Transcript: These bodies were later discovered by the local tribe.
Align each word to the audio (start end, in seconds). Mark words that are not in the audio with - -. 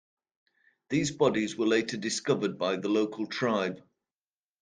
These 0.89 1.11
bodies 1.11 1.55
were 1.57 1.67
later 1.67 1.95
discovered 1.95 2.57
by 2.57 2.77
the 2.77 2.89
local 2.89 3.27
tribe. 3.27 3.83